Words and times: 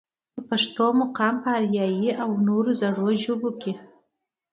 د 0.35 0.37
پښتو 0.49 0.85
مقام 1.01 1.35
پۀ 1.43 1.49
اريائي 1.59 2.09
او 2.23 2.29
نورو 2.47 2.71
زړو 2.81 3.07
ژبو 3.23 3.49
کښې 3.61 3.73